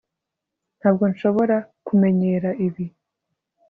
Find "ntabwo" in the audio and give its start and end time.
0.77-1.03